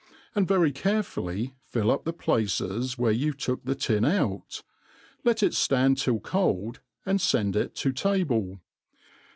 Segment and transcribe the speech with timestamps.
[0.33, 4.63] and very carefully fHl Mp the places where you took the tin out;
[5.23, 8.59] let it fiand till cold, and fend it to table.